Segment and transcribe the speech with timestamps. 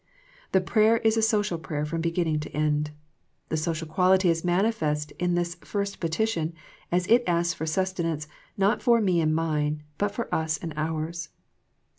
[0.51, 2.89] The prayer is a social prayer from beginning to end.
[3.49, 6.55] The social quality is manifest in this first petition
[6.91, 8.27] as it asks for sustenance
[8.57, 11.29] not for" me and mine," but for" us and ours."